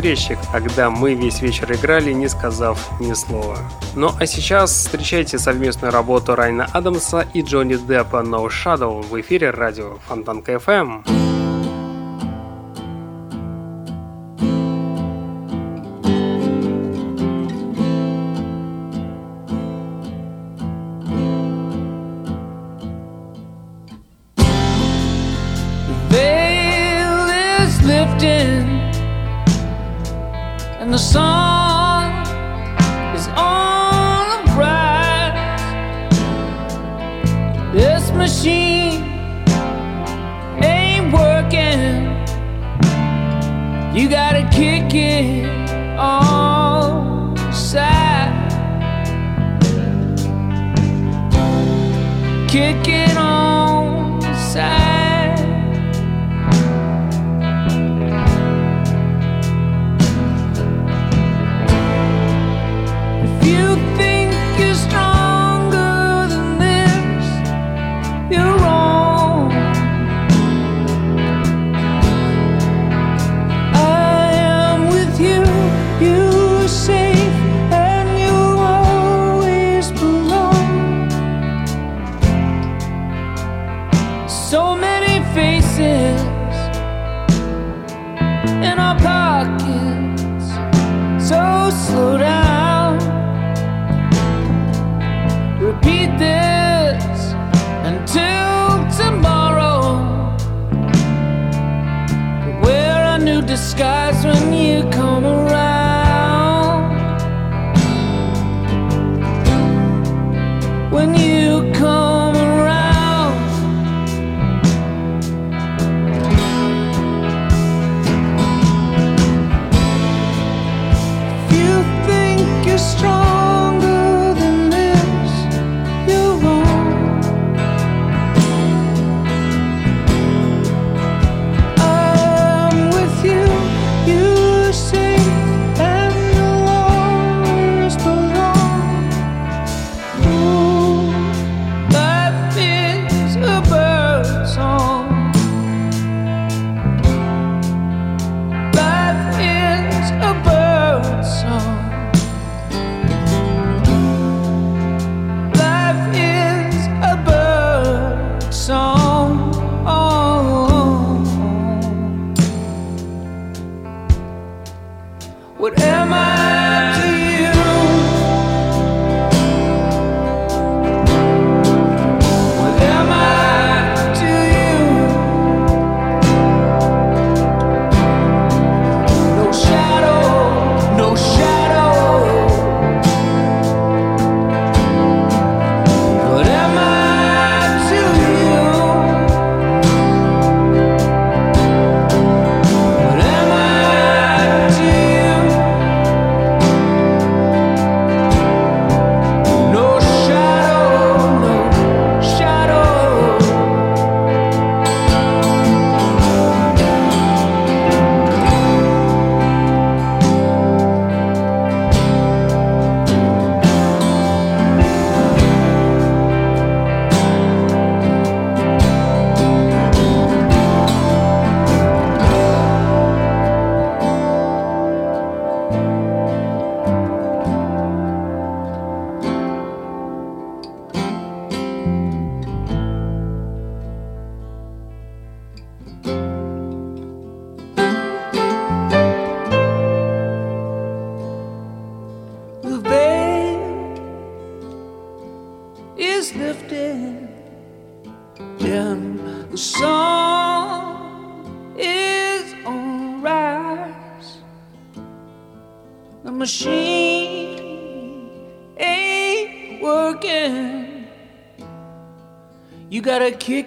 когда 0.52 0.90
мы 0.90 1.14
весь 1.14 1.42
вечер 1.42 1.72
играли, 1.72 2.12
не 2.12 2.28
сказав 2.28 3.00
ни 3.00 3.12
слова. 3.12 3.58
Ну 3.94 4.10
а 4.18 4.26
сейчас 4.26 4.70
встречайте 4.70 5.38
совместную 5.38 5.92
работу 5.92 6.34
Райна 6.34 6.66
Адамса 6.72 7.26
и 7.34 7.42
Джонни 7.42 7.76
Деппа 7.76 8.22
No 8.24 8.48
Shadow 8.48 9.02
в 9.02 9.20
эфире 9.20 9.50
радио 9.50 9.98
Фонтанка 10.08 10.52
FM. 10.52 11.29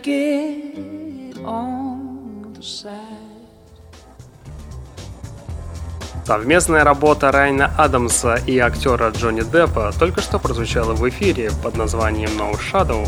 It 0.07 1.37
on 1.43 2.53
the 2.53 2.61
side. 2.61 3.23
Совместная 6.25 6.85
работа 6.85 7.31
Райана 7.31 7.71
Адамса 7.77 8.35
и 8.47 8.57
актера 8.57 9.09
Джонни 9.09 9.41
Деппа 9.41 9.91
только 9.99 10.21
что 10.21 10.39
прозвучала 10.39 10.93
в 10.93 11.07
эфире 11.09 11.51
под 11.61 11.75
названием 11.75 12.29
No 12.39 12.53
Shadow. 12.53 13.07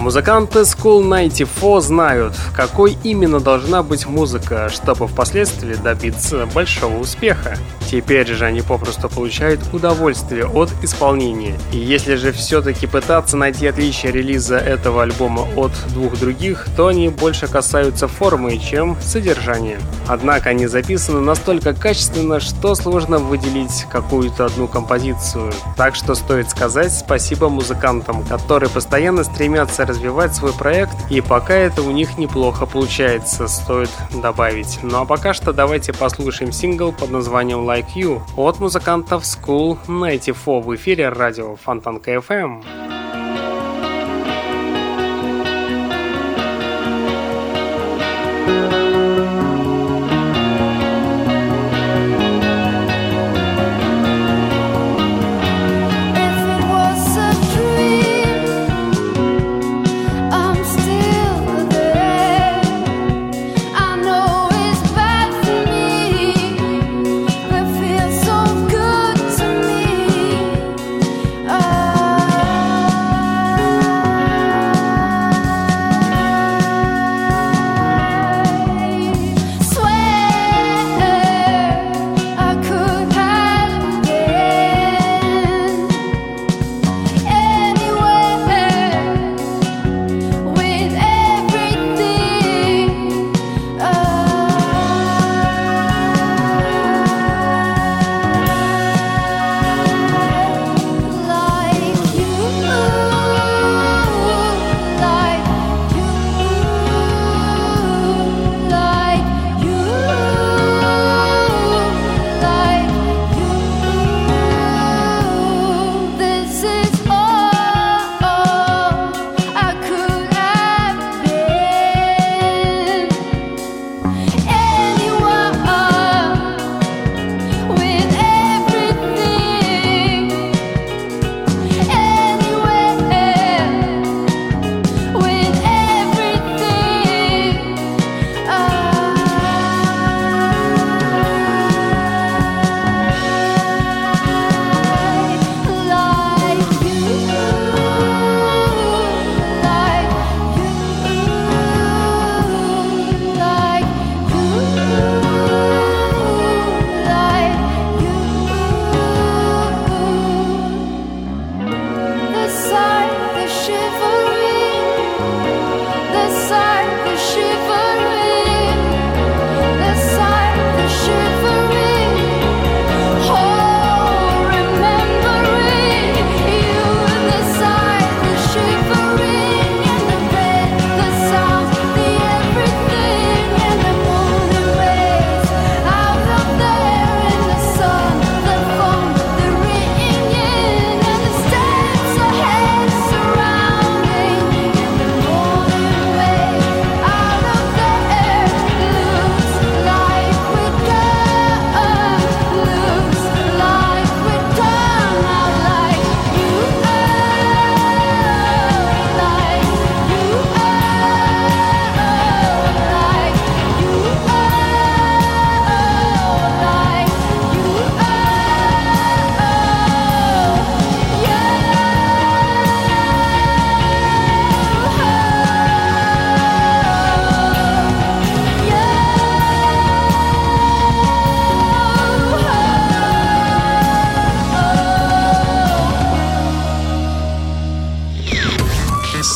Музыканты 0.00 0.60
School 0.60 1.02
94 1.02 1.80
знают, 1.82 2.34
какой 2.56 2.96
именно 3.04 3.38
должна 3.38 3.82
быть 3.82 4.06
музыка, 4.06 4.70
чтобы 4.70 5.06
впоследствии 5.06 5.74
добиться 5.74 6.46
большого 6.46 6.96
успеха. 6.96 7.58
Теперь 7.90 8.26
же 8.26 8.46
они 8.46 8.62
попросту 8.62 9.10
получают 9.10 9.60
удовольствие 9.74 10.46
от 10.46 10.70
исполнения. 10.82 11.58
И 11.72 11.76
если 11.76 12.14
же 12.14 12.32
все-таки 12.32 12.86
пытаться 12.86 13.36
найти 13.36 13.66
отличие 13.66 14.12
релиза 14.12 14.56
этого 14.56 15.02
альбома 15.02 15.46
от 15.56 15.72
двух 15.88 16.18
других, 16.18 16.66
то 16.76 16.86
они 16.86 17.10
больше 17.10 17.46
касаются 17.46 18.08
формы, 18.08 18.56
чем 18.58 18.96
содержания. 19.02 19.80
Однако 20.06 20.50
они 20.50 20.66
записаны 20.66 21.20
настолько 21.20 21.74
качественно, 21.74 22.40
что 22.40 22.74
сложно 22.74 23.18
выделить 23.18 23.84
какую-то 23.92 24.46
одну 24.46 24.66
композицию. 24.66 25.52
Так 25.76 25.94
что 25.94 26.14
стоит 26.14 26.48
сказать 26.48 26.92
спасибо 26.92 27.50
музыкантам, 27.50 28.22
которые 28.24 28.70
постоянно 28.70 29.24
стремятся 29.24 29.89
развивать 29.90 30.34
свой 30.34 30.52
проект, 30.52 30.96
и 31.10 31.20
пока 31.20 31.54
это 31.54 31.82
у 31.82 31.90
них 31.90 32.16
неплохо 32.16 32.66
получается, 32.66 33.48
стоит 33.48 33.90
добавить. 34.22 34.78
Ну 34.82 35.00
а 35.00 35.04
пока 35.04 35.34
что 35.34 35.52
давайте 35.52 35.92
послушаем 35.92 36.52
сингл 36.52 36.92
под 36.92 37.10
названием 37.10 37.68
Like 37.68 37.94
You 37.94 38.22
от 38.36 38.60
музыкантов 38.60 39.24
School 39.24 39.78
94 39.86 40.60
в 40.60 40.74
эфире 40.76 41.08
радио 41.08 41.56
Фонтанка 41.56 42.14
FM. 42.14 42.99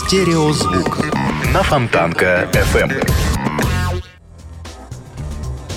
Стереозвук 0.06 0.98
на 1.54 1.62
Фонтанка 1.62 2.50
FM. 2.52 3.33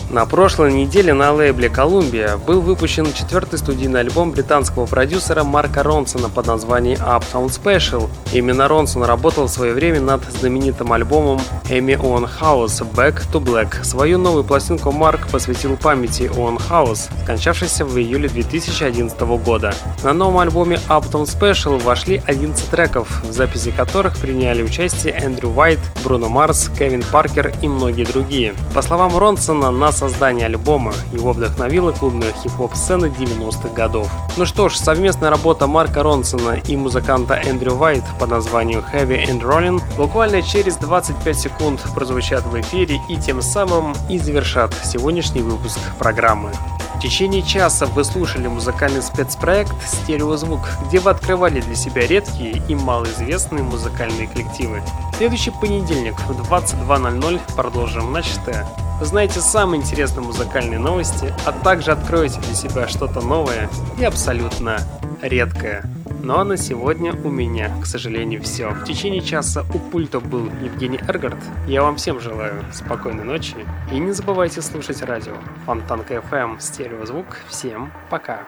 На 0.10 0.26
прошлой 0.26 0.72
неделе 0.72 1.14
на 1.14 1.34
лейбле 1.34 1.68
Columbia 1.68 2.38
был 2.38 2.62
выпущен 2.62 3.12
четвертый 3.12 3.60
студийный 3.60 4.00
альбом 4.00 4.32
британского 4.32 4.86
продюсера 4.86 5.44
Марка 5.44 5.84
Ронсона 5.84 6.30
под 6.30 6.48
названием 6.48 6.98
Uptown 7.00 7.48
Special. 7.48 8.10
Именно 8.32 8.70
Ронсон 8.70 9.04
работал 9.04 9.48
в 9.48 9.52
свое 9.52 9.74
время 9.74 10.00
над 10.00 10.24
знаменитым 10.32 10.94
альбомом 10.94 11.42
Amy 11.66 12.00
On 12.00 12.30
House 12.40 12.86
Back 12.96 13.24
to 13.34 13.44
Black. 13.44 13.84
Свою 13.84 14.18
новую 14.18 14.46
пластинку 14.46 14.94
Марк 14.94 15.28
посвятил 15.28 15.76
памяти 15.76 16.32
On 16.36 16.58
House, 16.70 17.10
скончавшейся 17.24 17.84
в 17.84 17.98
июле 17.98 18.30
2011 18.30 19.20
года. 19.44 19.74
На 20.06 20.14
новом 20.14 20.38
альбоме 20.38 20.80
Uptown 20.88 21.26
Special 21.26 21.84
вошли 21.84 22.22
11 22.26 22.70
треков, 22.70 23.24
в 23.24 23.34
записи 23.34 23.72
которых 23.72 24.16
приняли 24.16 24.64
участие 24.64 25.16
Эндрю 25.16 25.50
Уайт, 25.50 25.80
Бруно 26.02 26.30
Марс, 26.30 26.70
Кевин 26.80 27.04
Паркер 27.12 27.52
и 27.62 27.68
многие 27.68 28.06
другие. 28.06 28.54
По 28.74 28.82
словам 28.82 29.18
Ронсона, 29.18 29.70
на 29.70 29.92
создание 29.98 30.46
альбома 30.46 30.94
его 31.12 31.34
вдохновила 31.34 31.92
клубная 31.92 32.32
хип-хоп 32.32 32.76
сцена 32.76 33.06
90-х 33.06 33.70
годов. 33.70 34.10
Ну 34.38 34.46
что 34.46 34.70
ж, 34.70 34.76
совместная 34.76 35.32
работа 35.32 35.66
Марка 35.68 36.04
Ронсона 36.04 36.62
и 36.68 36.78
музыканта 36.78 37.34
Эндрю 37.34 37.74
Уайт 37.74 38.04
под 38.20 38.30
названием 38.30 38.84
Heavy 38.94 39.28
and 39.28 39.42
Rolling 39.42 39.82
буквально 39.98 40.42
через 40.42 40.78
25 40.78 41.40
секунд 41.40 41.82
прозвучат 41.96 42.46
в 42.46 42.60
эфире 42.62 43.02
и 43.10 43.18
тем 43.18 43.42
самым 43.42 43.96
и 44.10 44.20
завершат 44.20 44.74
сегодняшний 44.86 45.42
выпуск 45.42 45.80
программы. 45.98 46.52
В 46.98 47.00
течение 47.00 47.44
часа 47.44 47.86
вы 47.86 48.04
слушали 48.04 48.48
музыкальный 48.48 49.04
спецпроект 49.04 49.76
«Стереозвук», 49.88 50.62
где 50.88 51.00
вы 51.00 51.12
открывали 51.12 51.62
для 51.62 51.76
себя 51.76 52.08
редкие 52.08 52.60
и 52.68 52.74
малоизвестные 52.74 53.64
музыкальные 53.64 54.28
коллективы. 54.28 54.82
В 55.14 55.18
следующий 55.18 55.52
понедельник 55.52 56.16
в 56.20 56.32
22.00 56.32 57.40
продолжим 57.56 58.12
начатое. 58.12 58.68
Узнаете 59.00 59.42
самые 59.42 59.82
интересные 59.82 60.26
музыкальные 60.26 60.80
новости, 60.80 61.32
а 61.46 61.52
также 61.52 61.92
откроете 61.92 62.40
для 62.42 62.56
себя 62.56 62.88
что-то 62.88 63.22
новое 63.22 63.70
и 64.00 64.04
абсолютно 64.04 64.80
редкое. 65.22 65.84
Ну 66.24 66.40
а 66.40 66.44
на 66.44 66.58
сегодня 66.58 67.14
у 67.14 67.30
меня, 67.30 67.72
к 67.82 67.86
сожалению, 67.86 68.42
все. 68.42 68.70
В 68.70 68.84
течение 68.86 69.22
часа 69.22 69.64
у 69.74 69.80
пульта 69.80 70.20
был 70.20 70.50
Евгений 70.64 71.00
Эргард. 71.08 71.38
Я 71.68 71.84
вам 71.84 71.98
всем 71.98 72.20
желаю 72.20 72.66
спокойной 72.74 73.24
ночи. 73.24 73.56
И 73.92 74.00
не 74.00 74.12
забывайте 74.12 74.62
слушать 74.62 75.02
радио. 75.04 75.36
Фонтанка 75.66 76.16
FM, 76.16 76.60
стереозвук. 76.60 77.38
Всем 77.50 77.94
пока. 78.10 78.48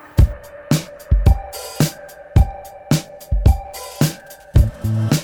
Start 4.89 5.18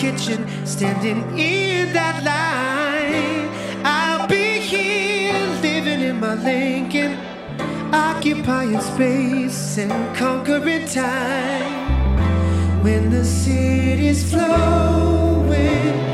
Kitchen 0.00 0.48
standing 0.64 1.38
in 1.38 1.92
that 1.92 2.24
line. 2.24 3.50
I'll 3.84 4.26
be 4.26 4.58
here 4.58 5.34
living 5.60 6.00
in 6.00 6.18
my 6.18 6.36
Lincoln, 6.36 7.18
occupying 7.92 8.80
space 8.80 9.76
and 9.76 9.92
conquering 10.16 10.86
time. 10.86 12.82
When 12.82 13.10
the 13.10 13.22
city's 13.22 14.24
flowing, 14.30 16.09